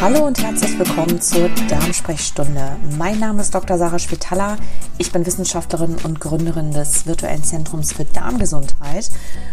[0.00, 2.74] Hallo und herzlich willkommen zur Darmsprechstunde.
[2.96, 3.76] Mein Name ist Dr.
[3.76, 4.56] Sarah Spitaler.
[4.96, 9.10] Ich bin Wissenschaftlerin und Gründerin des virtuellen Zentrums für Darmgesundheit.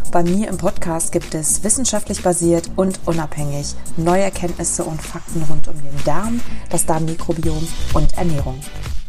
[0.09, 5.67] Bei mir im Podcast gibt es wissenschaftlich basiert und unabhängig neue Erkenntnisse und Fakten rund
[5.67, 8.57] um den Darm, das Darmmikrobiom und Ernährung.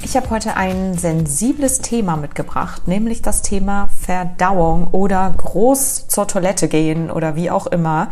[0.02, 6.66] Ich habe heute ein sensibles Thema mitgebracht, nämlich das Thema Verdauung oder groß zur Toilette
[6.66, 8.08] gehen oder wie auch immer.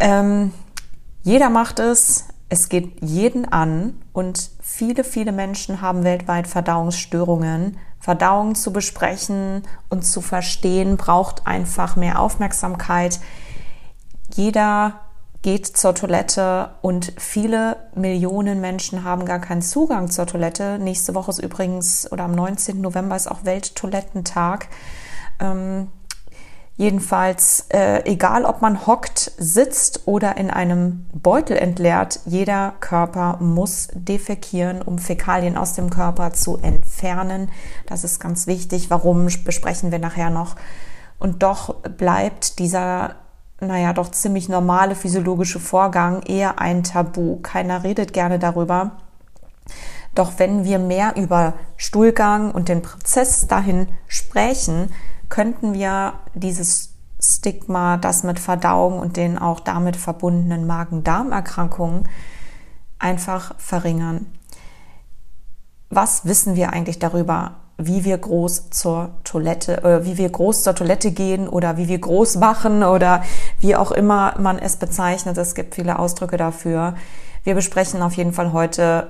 [0.00, 0.50] Ähm,
[1.22, 7.76] jeder macht es, es geht jeden an und viele, viele Menschen haben weltweit Verdauungsstörungen.
[8.00, 13.20] Verdauung zu besprechen und zu verstehen braucht einfach mehr Aufmerksamkeit.
[14.34, 15.00] Jeder
[15.42, 20.78] geht zur Toilette und viele Millionen Menschen haben gar keinen Zugang zur Toilette.
[20.78, 22.80] Nächste Woche ist übrigens oder am 19.
[22.80, 24.68] November ist auch Welttoilettentag.
[25.40, 25.88] Ähm,
[26.78, 33.88] Jedenfalls, äh, egal ob man hockt, sitzt oder in einem Beutel entleert, jeder Körper muss
[33.94, 37.50] defekieren, um Fäkalien aus dem Körper zu entfernen.
[37.86, 38.90] Das ist ganz wichtig.
[38.90, 40.54] Warum besprechen wir nachher noch?
[41.18, 43.16] Und doch bleibt dieser,
[43.60, 47.40] naja, doch ziemlich normale physiologische Vorgang eher ein Tabu.
[47.42, 48.92] Keiner redet gerne darüber.
[50.14, 54.90] Doch wenn wir mehr über Stuhlgang und den Prozess dahin sprechen,
[55.28, 62.08] könnten wir dieses Stigma, das mit Verdauung und den auch damit verbundenen Magen-Darm-Erkrankungen
[62.98, 64.26] einfach verringern.
[65.90, 70.74] Was wissen wir eigentlich darüber, wie wir groß zur Toilette, äh, wie wir groß zur
[70.74, 73.22] Toilette gehen oder wie wir groß machen oder
[73.60, 75.38] wie auch immer man es bezeichnet.
[75.38, 76.94] Es gibt viele Ausdrücke dafür.
[77.44, 79.08] Wir besprechen auf jeden Fall heute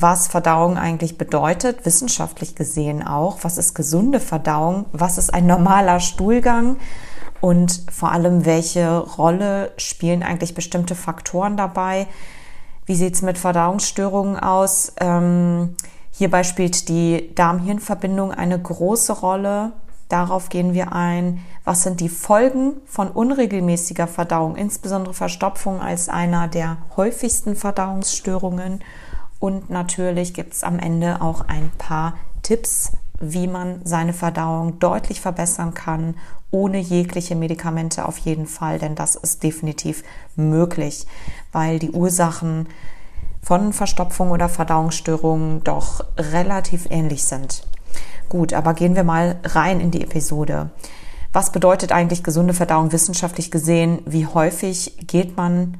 [0.00, 3.38] was Verdauung eigentlich bedeutet, wissenschaftlich gesehen auch.
[3.42, 4.86] Was ist gesunde Verdauung?
[4.92, 6.76] Was ist ein normaler Stuhlgang?
[7.40, 12.06] Und vor allem, welche Rolle spielen eigentlich bestimmte Faktoren dabei?
[12.86, 14.92] Wie sieht es mit Verdauungsstörungen aus?
[14.98, 15.76] Ähm,
[16.10, 19.72] hierbei spielt die Darm-Hirn-Verbindung eine große Rolle.
[20.08, 21.40] Darauf gehen wir ein.
[21.64, 28.80] Was sind die Folgen von unregelmäßiger Verdauung, insbesondere Verstopfung als einer der häufigsten Verdauungsstörungen?
[29.44, 35.20] Und natürlich gibt es am Ende auch ein paar Tipps, wie man seine Verdauung deutlich
[35.20, 36.14] verbessern kann,
[36.50, 40.02] ohne jegliche Medikamente auf jeden Fall, denn das ist definitiv
[40.34, 41.06] möglich,
[41.52, 42.70] weil die Ursachen
[43.42, 47.66] von Verstopfung oder Verdauungsstörungen doch relativ ähnlich sind.
[48.30, 50.70] Gut, aber gehen wir mal rein in die Episode.
[51.34, 54.00] Was bedeutet eigentlich gesunde Verdauung wissenschaftlich gesehen?
[54.06, 55.76] Wie häufig geht man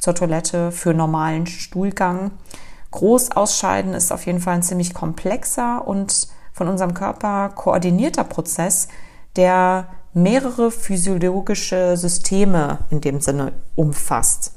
[0.00, 2.32] zur Toilette für normalen Stuhlgang?
[2.90, 8.88] Groß ausscheiden ist auf jeden Fall ein ziemlich komplexer und von unserem Körper koordinierter Prozess,
[9.36, 14.54] der mehrere physiologische Systeme in dem Sinne umfasst.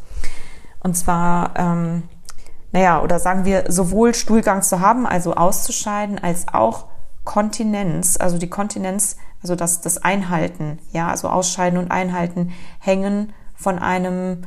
[0.82, 2.04] Und zwar, ähm,
[2.72, 6.86] naja, oder sagen wir, sowohl Stuhlgang zu haben, also auszuscheiden, als auch
[7.26, 13.80] Kontinenz, also die Kontinenz, also das, das Einhalten, ja, also Ausscheiden und Einhalten hängen von
[13.80, 14.44] einem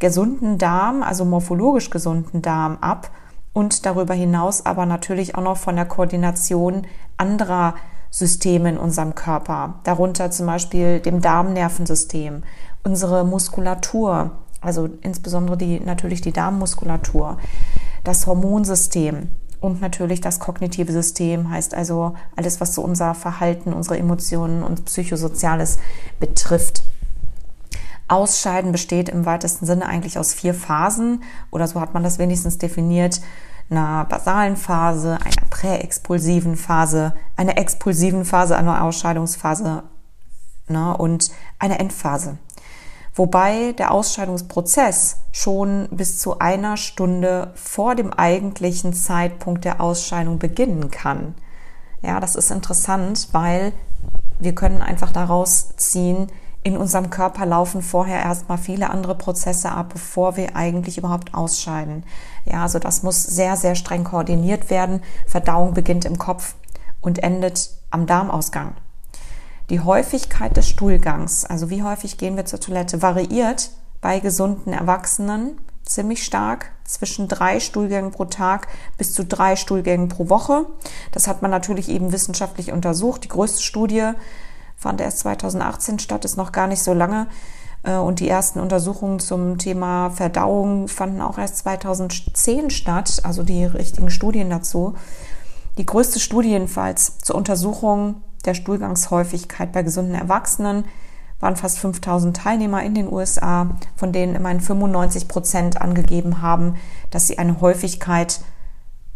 [0.00, 3.10] gesunden Darm, also morphologisch gesunden Darm ab
[3.52, 7.74] und darüber hinaus aber natürlich auch noch von der Koordination anderer
[8.10, 12.42] Systeme in unserem Körper, darunter zum Beispiel dem Darmnervensystem,
[12.82, 17.38] unsere Muskulatur, also insbesondere die, natürlich die Darmmuskulatur,
[18.02, 19.28] das Hormonsystem
[19.60, 24.86] und natürlich das kognitive System, heißt also alles, was so unser Verhalten, unsere Emotionen und
[24.86, 25.78] Psychosoziales
[26.18, 26.82] betrifft.
[28.10, 32.58] Ausscheiden besteht im weitesten Sinne eigentlich aus vier Phasen oder so hat man das wenigstens
[32.58, 33.20] definiert.
[33.70, 39.84] Einer basalen Phase, einer präexpulsiven Phase, einer expulsiven Phase, einer Ausscheidungsphase
[40.68, 42.38] ne, und einer Endphase.
[43.14, 50.90] Wobei der Ausscheidungsprozess schon bis zu einer Stunde vor dem eigentlichen Zeitpunkt der Ausscheidung beginnen
[50.90, 51.34] kann.
[52.02, 53.72] Ja, das ist interessant, weil
[54.38, 56.28] wir können einfach daraus ziehen,
[56.62, 62.04] in unserem Körper laufen vorher erstmal viele andere Prozesse ab, bevor wir eigentlich überhaupt ausscheiden.
[62.44, 65.02] Ja, also das muss sehr, sehr streng koordiniert werden.
[65.26, 66.54] Verdauung beginnt im Kopf
[67.00, 68.74] und endet am Darmausgang.
[69.70, 73.70] Die Häufigkeit des Stuhlgangs, also wie häufig gehen wir zur Toilette, variiert
[74.00, 78.68] bei gesunden Erwachsenen ziemlich stark zwischen drei Stuhlgängen pro Tag
[78.98, 80.66] bis zu drei Stuhlgängen pro Woche.
[81.12, 83.24] Das hat man natürlich eben wissenschaftlich untersucht.
[83.24, 84.12] Die größte Studie
[84.80, 87.26] fand erst 2018 statt, ist noch gar nicht so lange.
[87.82, 93.64] Äh, und die ersten Untersuchungen zum Thema Verdauung fanden auch erst 2010 statt, also die
[93.64, 94.94] richtigen Studien dazu.
[95.76, 100.86] Die größte Studie jedenfalls zur Untersuchung der Stuhlgangshäufigkeit bei gesunden Erwachsenen
[101.40, 106.76] waren fast 5000 Teilnehmer in den USA, von denen immerhin 95 Prozent angegeben haben,
[107.10, 108.40] dass sie eine Häufigkeit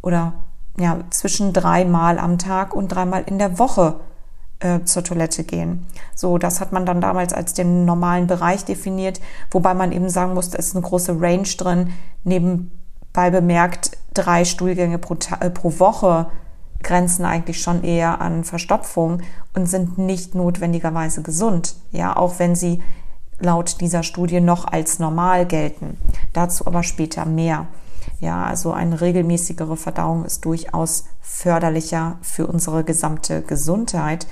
[0.02, 0.34] oder
[0.78, 4.00] ja, zwischen dreimal am Tag und dreimal in der Woche
[4.64, 5.87] äh, zur Toilette gehen.
[6.14, 9.20] So, das hat man dann damals als den normalen Bereich definiert,
[9.50, 11.93] wobei man eben sagen musste, es ist eine große Range drin.
[12.25, 16.26] Nebenbei bemerkt, drei Stuhlgänge pro, äh, pro Woche
[16.82, 19.22] grenzen eigentlich schon eher an Verstopfung
[19.55, 21.76] und sind nicht notwendigerweise gesund.
[21.93, 22.82] Ja, auch wenn sie
[23.40, 25.99] laut dieser Studie noch als normal gelten.
[26.32, 27.67] Dazu aber später mehr.
[28.20, 34.26] Ja, also eine regelmäßigere Verdauung ist durchaus förderlicher für unsere gesamte Gesundheit.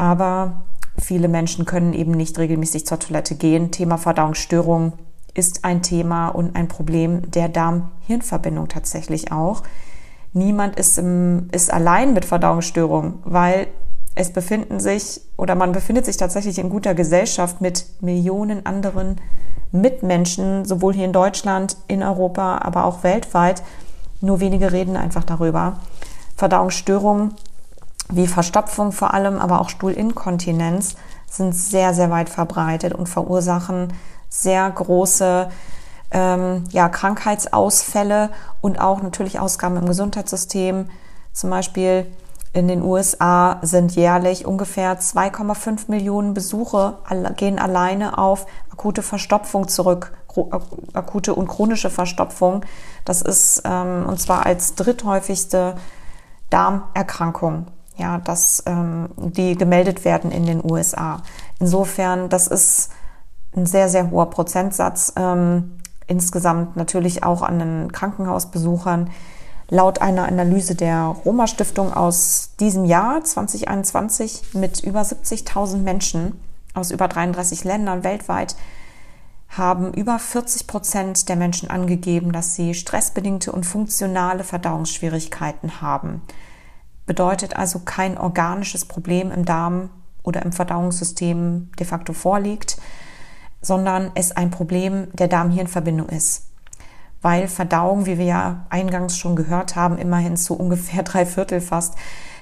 [0.00, 0.62] Aber
[0.96, 3.70] viele Menschen können eben nicht regelmäßig zur Toilette gehen.
[3.70, 4.94] Thema Verdauungsstörung
[5.34, 9.62] ist ein Thema und ein Problem der Darm-Hirn-Verbindung tatsächlich auch.
[10.32, 13.66] Niemand ist, im, ist allein mit Verdauungsstörungen, weil
[14.14, 19.20] es befinden sich oder man befindet sich tatsächlich in guter Gesellschaft mit Millionen anderen
[19.70, 23.62] Mitmenschen, sowohl hier in Deutschland, in Europa, aber auch weltweit.
[24.22, 25.76] Nur wenige reden einfach darüber.
[26.36, 27.34] Verdauungsstörungen
[28.10, 30.96] wie Verstopfung vor allem, aber auch Stuhlinkontinenz
[31.28, 33.92] sind sehr, sehr weit verbreitet und verursachen
[34.28, 35.48] sehr große
[36.10, 38.30] ähm, ja, Krankheitsausfälle
[38.60, 40.88] und auch natürlich Ausgaben im Gesundheitssystem.
[41.32, 42.06] Zum Beispiel
[42.52, 46.98] in den USA sind jährlich ungefähr 2,5 Millionen Besuche
[47.36, 50.12] gehen alleine auf akute Verstopfung zurück,
[50.94, 52.64] akute und chronische Verstopfung.
[53.04, 55.76] Das ist ähm, und zwar als dritthäufigste
[56.50, 57.66] Darmerkrankung,
[58.00, 61.22] ja, das, ähm, die gemeldet werden in den USA.
[61.58, 62.90] Insofern, das ist
[63.54, 65.12] ein sehr, sehr hoher Prozentsatz.
[65.16, 69.10] Ähm, insgesamt natürlich auch an den Krankenhausbesuchern.
[69.68, 76.40] Laut einer Analyse der Roma Stiftung aus diesem Jahr 2021 mit über 70.000 Menschen
[76.74, 78.56] aus über 33 Ländern weltweit
[79.50, 86.22] haben über 40 Prozent der Menschen angegeben, dass sie stressbedingte und funktionale Verdauungsschwierigkeiten haben.
[87.10, 89.90] Bedeutet also kein organisches Problem im Darm
[90.22, 92.76] oder im Verdauungssystem de facto vorliegt,
[93.60, 96.52] sondern es ein Problem der Darm-Hirn-Verbindung ist.
[97.20, 101.96] Weil Verdauung, wie wir ja eingangs schon gehört haben, immerhin zu ungefähr drei Viertel fast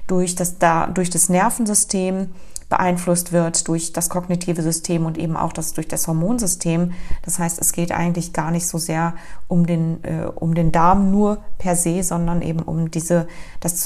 [0.06, 2.34] durch das, da, durch das Nervensystem
[2.68, 6.92] beeinflusst wird, durch das kognitive System und eben auch das, durch das Hormonsystem.
[7.22, 9.14] Das heißt, es geht eigentlich gar nicht so sehr
[9.46, 13.28] um den, äh, um den Darm nur per se, sondern eben um diese,
[13.60, 13.78] das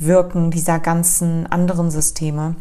[0.00, 2.56] Zusammenwirken dieser ganzen anderen Systeme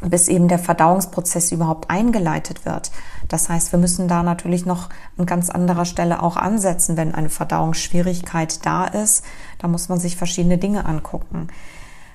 [0.00, 2.92] bis eben der Verdauungsprozess überhaupt eingeleitet wird.
[3.26, 7.30] Das heißt, wir müssen da natürlich noch an ganz anderer Stelle auch ansetzen, wenn eine
[7.30, 9.24] Verdauungsschwierigkeit da ist.
[9.58, 11.48] Da muss man sich verschiedene Dinge angucken.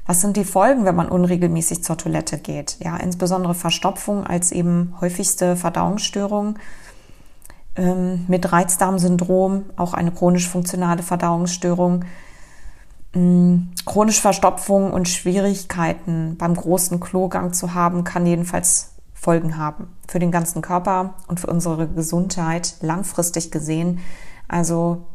[0.06, 2.78] Was sind die Folgen, wenn man unregelmäßig zur Toilette geht?
[2.80, 6.56] Ja, insbesondere Verstopfung als eben häufigste Verdauungsstörung
[7.76, 12.06] ähm, mit Reizdarmsyndrom, auch eine chronisch funktionale Verdauungsstörung
[13.14, 20.32] chronische Verstopfung und Schwierigkeiten beim großen Klogang zu haben, kann jedenfalls Folgen haben für den
[20.32, 24.00] ganzen Körper und für unsere Gesundheit langfristig gesehen.
[24.48, 25.06] Also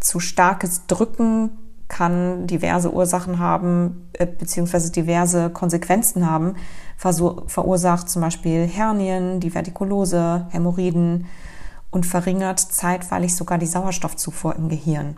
[0.00, 1.50] zu starkes Drücken
[1.86, 6.56] kann diverse Ursachen haben, äh, beziehungsweise diverse Konsequenzen haben.
[6.96, 11.26] Verursacht zum Beispiel Hernien, Divertikulose, Hämorrhoiden
[11.90, 15.16] und verringert zeitweilig sogar die Sauerstoffzufuhr im Gehirn.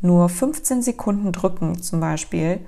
[0.00, 2.60] Nur 15 Sekunden drücken zum Beispiel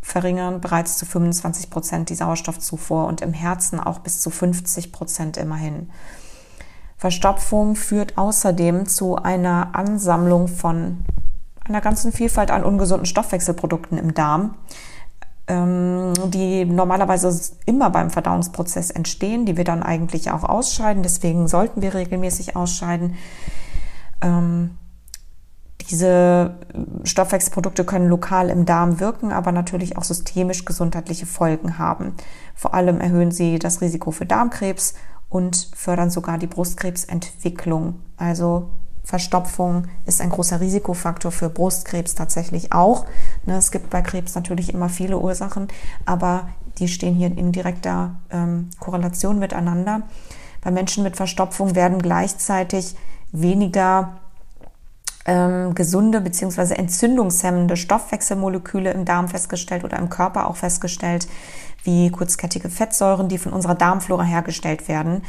[0.00, 5.36] verringern bereits zu 25 Prozent die Sauerstoffzufuhr und im Herzen auch bis zu 50 Prozent
[5.38, 5.90] immerhin.
[6.96, 11.04] Verstopfung führt außerdem zu einer Ansammlung von
[11.64, 14.54] einer ganzen Vielfalt an ungesunden Stoffwechselprodukten im Darm,
[15.46, 21.02] ähm, die normalerweise immer beim Verdauungsprozess entstehen, die wir dann eigentlich auch ausscheiden.
[21.02, 23.16] Deswegen sollten wir regelmäßig ausscheiden.
[24.20, 24.76] Ähm,
[25.90, 26.54] diese
[27.04, 32.14] Stoffwechselprodukte können lokal im Darm wirken, aber natürlich auch systemisch gesundheitliche Folgen haben.
[32.54, 34.94] Vor allem erhöhen sie das Risiko für Darmkrebs
[35.28, 38.00] und fördern sogar die Brustkrebsentwicklung.
[38.16, 38.70] Also
[39.02, 43.04] Verstopfung ist ein großer Risikofaktor für Brustkrebs tatsächlich auch.
[43.44, 45.68] Ne, es gibt bei Krebs natürlich immer viele Ursachen,
[46.06, 46.48] aber
[46.78, 50.02] die stehen hier in direkter ähm, Korrelation miteinander.
[50.62, 52.96] Bei Menschen mit Verstopfung werden gleichzeitig
[53.32, 54.16] weniger
[55.24, 56.74] ähm, gesunde bzw.
[56.74, 61.28] entzündungshemmende Stoffwechselmoleküle im Darm festgestellt oder im Körper auch festgestellt,
[61.82, 65.22] wie kurzkettige Fettsäuren, die von unserer Darmflora hergestellt werden.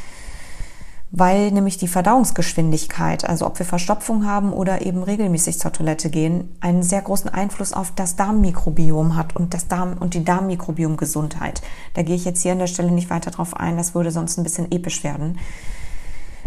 [1.18, 6.54] weil nämlich die Verdauungsgeschwindigkeit, also ob wir Verstopfung haben oder eben regelmäßig zur Toilette gehen,
[6.60, 11.62] einen sehr großen Einfluss auf das Darmmikrobiom hat und das Darm und die Darmmikrobiomgesundheit.
[11.94, 14.38] Da gehe ich jetzt hier an der Stelle nicht weiter drauf ein, das würde sonst
[14.38, 15.40] ein bisschen episch werden.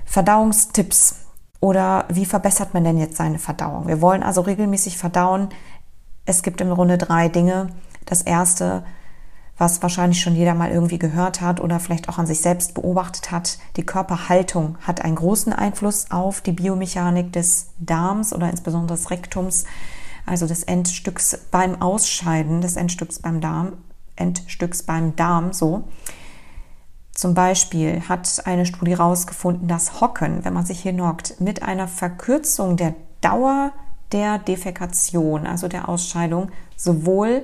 [0.04, 1.14] Verdauungstipps
[1.60, 3.88] oder wie verbessert man denn jetzt seine Verdauung?
[3.88, 5.48] Wir wollen also regelmäßig verdauen.
[6.24, 7.68] Es gibt im Grunde drei Dinge.
[8.06, 8.84] Das erste,
[9.58, 13.32] was wahrscheinlich schon jeder mal irgendwie gehört hat oder vielleicht auch an sich selbst beobachtet
[13.32, 13.58] hat.
[13.76, 19.64] Die Körperhaltung hat einen großen Einfluss auf die Biomechanik des Darms oder insbesondere des Rektums,
[20.26, 23.72] also des Endstücks beim Ausscheiden, des Endstücks beim Darm,
[24.14, 25.84] Endstücks beim Darm, so.
[27.18, 32.76] Zum Beispiel hat eine Studie herausgefunden, dass Hocken, wenn man sich hinhockt, mit einer Verkürzung
[32.76, 33.72] der Dauer
[34.12, 37.42] der Defekation, also der Ausscheidung, sowohl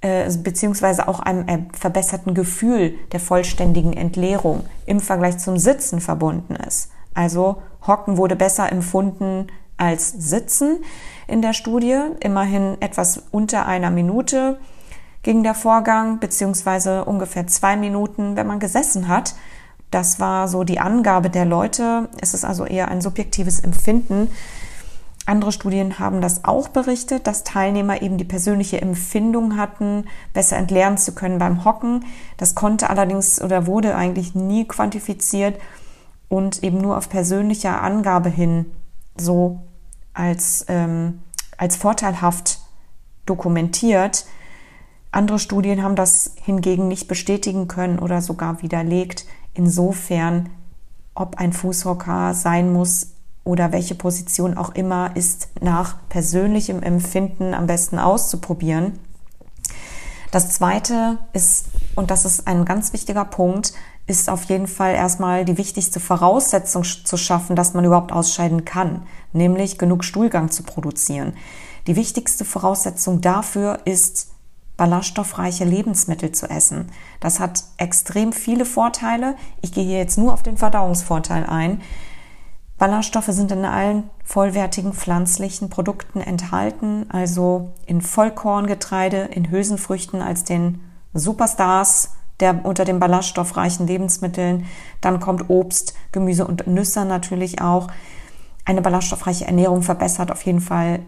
[0.00, 6.54] äh, beziehungsweise auch einem äh, verbesserten Gefühl der vollständigen Entleerung im Vergleich zum Sitzen verbunden
[6.54, 6.92] ist.
[7.14, 10.84] Also Hocken wurde besser empfunden als Sitzen
[11.26, 11.98] in der Studie.
[12.20, 14.60] Immerhin etwas unter einer Minute
[15.24, 19.34] ging der Vorgang, beziehungsweise ungefähr zwei Minuten, wenn man gesessen hat.
[19.90, 22.08] Das war so die Angabe der Leute.
[22.20, 24.28] Es ist also eher ein subjektives Empfinden.
[25.26, 30.04] Andere Studien haben das auch berichtet, dass Teilnehmer eben die persönliche Empfindung hatten,
[30.34, 32.04] besser entlernen zu können beim Hocken.
[32.36, 35.58] Das konnte allerdings oder wurde eigentlich nie quantifiziert
[36.28, 38.66] und eben nur auf persönlicher Angabe hin
[39.16, 39.60] so
[40.12, 41.20] als, ähm,
[41.56, 42.58] als vorteilhaft
[43.24, 44.26] dokumentiert.
[45.14, 49.26] Andere Studien haben das hingegen nicht bestätigen können oder sogar widerlegt.
[49.54, 50.50] Insofern,
[51.14, 57.66] ob ein Fußhocker sein muss, oder welche Position auch immer ist nach persönlichem Empfinden am
[57.66, 58.98] besten auszuprobieren.
[60.30, 63.74] Das zweite ist, und das ist ein ganz wichtiger Punkt,
[64.06, 69.02] ist auf jeden Fall erstmal die wichtigste Voraussetzung zu schaffen, dass man überhaupt ausscheiden kann,
[69.32, 71.34] nämlich genug Stuhlgang zu produzieren.
[71.86, 74.33] Die wichtigste Voraussetzung dafür ist,
[74.76, 76.90] ballaststoffreiche Lebensmittel zu essen.
[77.20, 79.36] Das hat extrem viele Vorteile.
[79.60, 81.80] Ich gehe hier jetzt nur auf den Verdauungsvorteil ein.
[82.76, 90.80] Ballaststoffe sind in allen vollwertigen pflanzlichen Produkten enthalten, also in Vollkorngetreide, in Hülsenfrüchten als den
[91.12, 94.66] Superstars der unter den ballaststoffreichen Lebensmitteln.
[95.00, 97.88] Dann kommt Obst, Gemüse und Nüsse natürlich auch.
[98.64, 101.00] Eine ballaststoffreiche Ernährung verbessert auf jeden Fall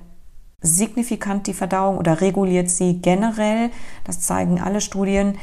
[0.61, 3.71] signifikant die Verdauung oder reguliert sie generell.
[4.05, 5.37] Das zeigen alle Studien.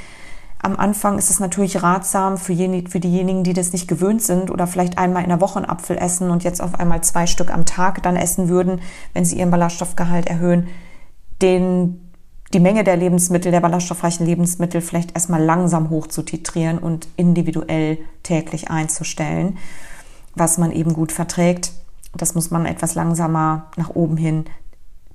[0.60, 4.98] Am Anfang ist es natürlich ratsam für, diejenigen, die das nicht gewöhnt sind oder vielleicht
[4.98, 8.02] einmal in der Woche einen Apfel essen und jetzt auf einmal zwei Stück am Tag
[8.02, 8.80] dann essen würden,
[9.12, 10.68] wenn sie ihren Ballaststoffgehalt erhöhen,
[11.42, 12.00] den
[12.54, 17.98] die Menge der Lebensmittel, der ballaststoffreichen Lebensmittel vielleicht erstmal langsam hoch zu titrieren und individuell
[18.22, 19.58] täglich einzustellen,
[20.36, 21.74] was man eben gut verträgt.
[22.16, 24.46] Das muss man etwas langsamer nach oben hin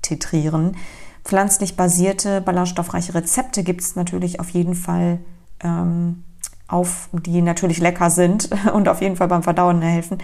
[0.08, 0.76] titrieren.
[1.24, 5.18] Pflanzlich basierte, ballaststoffreiche Rezepte gibt es natürlich auf jeden Fall
[5.60, 6.24] ähm,
[6.66, 10.18] auf, die natürlich lecker sind und auf jeden Fall beim Verdauen helfen,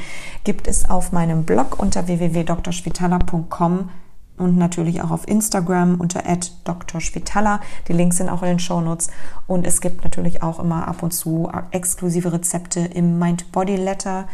[0.45, 3.91] gibt es auf meinem Blog unter www.drschwitala.com
[4.37, 7.61] und natürlich auch auf Instagram unter @drschwitala.
[7.89, 9.11] Die Links sind auch in den Shownotes
[9.47, 14.27] und es gibt natürlich auch immer ab und zu exklusive Rezepte im Mind Body Letter.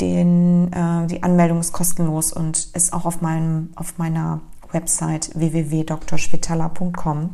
[0.00, 4.40] Den, äh, die Anmeldung ist kostenlos und ist auch auf, meinem, auf meiner
[4.72, 7.30] Website www.drschwitala.com.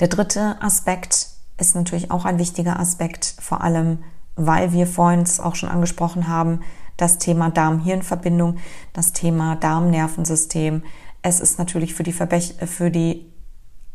[0.00, 1.28] Der dritte Aspekt
[1.58, 3.98] ist natürlich auch ein wichtiger Aspekt, vor allem
[4.36, 6.60] weil wir vorhin es auch schon angesprochen haben,
[6.96, 8.58] das Thema Darm-Hirn-Verbindung,
[8.92, 10.84] das Thema Darm-Nervensystem.
[11.22, 13.32] Es ist natürlich für die, für die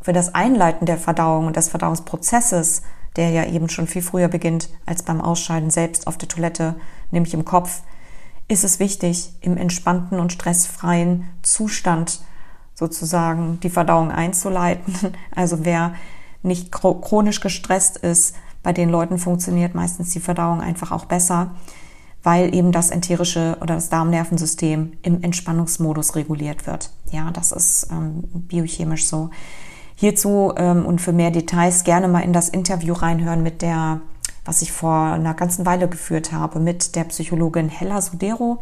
[0.04, 2.82] für das Einleiten der Verdauung und des Verdauungsprozesses,
[3.16, 6.74] der ja eben schon viel früher beginnt als beim Ausscheiden selbst auf der Toilette,
[7.10, 7.80] nämlich im Kopf,
[8.48, 12.20] ist es wichtig, im entspannten und stressfreien Zustand
[12.74, 14.94] sozusagen die Verdauung einzuleiten.
[15.34, 15.94] Also wer
[16.42, 21.54] nicht chronisch gestresst ist, bei den Leuten funktioniert meistens die Verdauung einfach auch besser,
[22.22, 26.90] weil eben das enterische oder das Darmnervensystem im Entspannungsmodus reguliert wird.
[27.10, 29.30] Ja, das ist ähm, biochemisch so.
[29.96, 34.00] Hierzu ähm, und für mehr Details gerne mal in das Interview reinhören mit der,
[34.44, 38.60] was ich vor einer ganzen Weile geführt habe, mit der Psychologin Hella Sudero.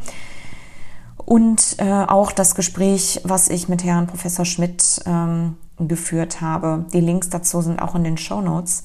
[1.17, 6.87] Und äh, auch das Gespräch, was ich mit Herrn Professor Schmidt ähm, geführt habe.
[6.93, 8.85] Die Links dazu sind auch in den Show Notes.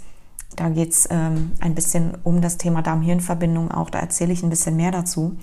[0.55, 3.89] Da geht es ähm, ein bisschen um das Thema Darm-Hirn-Verbindung auch.
[3.89, 5.37] Da erzähle ich ein bisschen mehr dazu.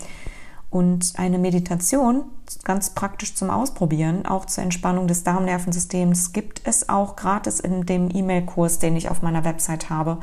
[0.70, 2.24] Und eine Meditation,
[2.64, 8.10] ganz praktisch zum Ausprobieren, auch zur Entspannung des Darmnervensystems, gibt es auch gratis in dem
[8.12, 10.18] E-Mail-Kurs, den ich auf meiner Website habe.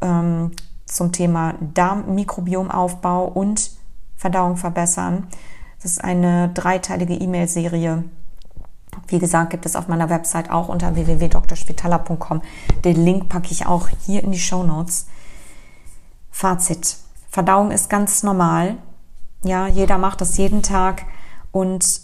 [0.00, 0.52] Ähm,
[0.90, 3.70] zum Thema Darmmikrobiom-Aufbau und
[4.16, 5.28] Verdauung verbessern.
[5.82, 8.04] Das ist eine dreiteilige E-Mail-Serie.
[9.06, 12.42] Wie gesagt, gibt es auf meiner Website auch unter www.drspitala.com.
[12.84, 15.06] Den Link packe ich auch hier in die Show Notes.
[16.30, 16.96] Fazit.
[17.30, 18.76] Verdauung ist ganz normal.
[19.44, 21.04] Ja, jeder macht das jeden Tag
[21.52, 22.00] und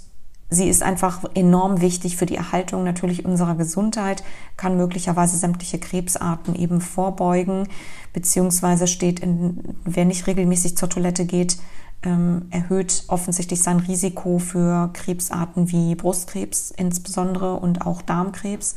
[0.48, 4.22] sie ist einfach enorm wichtig für die Erhaltung natürlich unserer Gesundheit,
[4.56, 7.68] kann möglicherweise sämtliche Krebsarten eben vorbeugen,
[8.12, 11.58] beziehungsweise steht in, wer nicht regelmäßig zur Toilette geht,
[12.02, 18.76] ähm, erhöht offensichtlich sein Risiko für Krebsarten wie Brustkrebs insbesondere und auch Darmkrebs.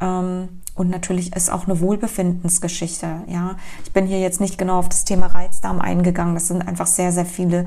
[0.00, 3.22] Ähm, und natürlich ist auch eine Wohlbefindensgeschichte.
[3.28, 6.34] Ja, ich bin hier jetzt nicht genau auf das Thema Reizdarm eingegangen.
[6.34, 7.66] Das sind einfach sehr, sehr viele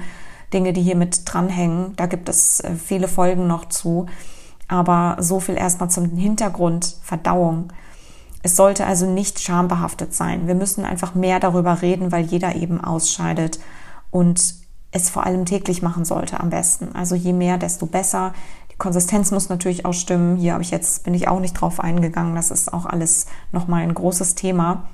[0.54, 1.96] Dinge, die hier mit dranhängen.
[1.96, 4.08] Da gibt es äh, viele Folgen noch zu.
[4.68, 7.72] Aber so viel erstmal zum Hintergrund Verdauung.
[8.44, 10.48] Es sollte also nicht schambehaftet sein.
[10.48, 13.60] Wir müssen einfach mehr darüber reden, weil jeder eben ausscheidet
[14.12, 14.56] und
[14.92, 16.94] es vor allem täglich machen sollte am besten.
[16.94, 18.34] Also je mehr, desto besser.
[18.72, 20.36] Die Konsistenz muss natürlich auch stimmen.
[20.36, 22.36] Hier habe ich jetzt, bin ich auch nicht drauf eingegangen.
[22.36, 24.90] Das ist auch alles nochmal ein großes Thema.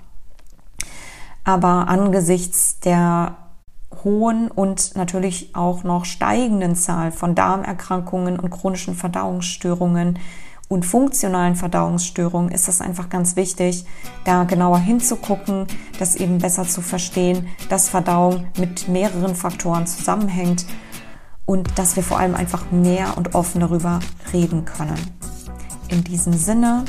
[1.43, 3.35] Aber angesichts der
[4.03, 10.17] hohen und natürlich auch noch steigenden Zahl von Darmerkrankungen und chronischen Verdauungsstörungen
[10.69, 13.85] und funktionalen Verdauungsstörungen ist es einfach ganz wichtig,
[14.23, 15.65] da genauer hinzugucken,
[15.97, 20.67] das eben besser zu verstehen, dass Verdauung mit mehreren Faktoren zusammenhängt
[21.45, 23.99] und dass wir vor allem einfach mehr und offen darüber
[24.31, 24.99] reden können.
[25.87, 26.85] In diesem Sinne,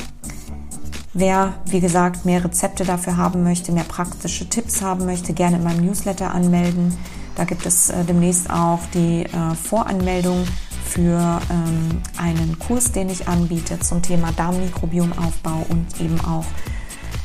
[1.12, 5.64] wer, wie gesagt, mehr Rezepte dafür haben möchte, mehr praktische Tipps haben möchte, gerne in
[5.64, 6.96] meinem Newsletter anmelden.
[7.36, 10.44] Da gibt es äh, demnächst auch die äh, Voranmeldung
[10.84, 16.44] für ähm, einen Kurs, den ich anbiete zum Thema Darmmikrobiomaufbau und eben auch,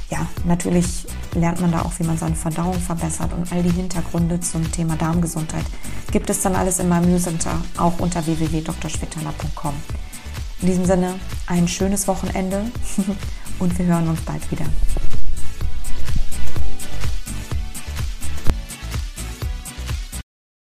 [0.10, 4.40] ja, natürlich lernt man da auch, wie man seine Verdauung verbessert und all die Hintergründe
[4.40, 5.66] zum Thema Darmgesundheit
[6.12, 9.74] gibt es dann alles in meinem Newsletter, auch unter www.drschwetala.com.
[10.62, 11.16] In diesem Sinne
[11.48, 12.72] ein schönes Wochenende
[13.60, 14.66] und wir hören uns bald wieder.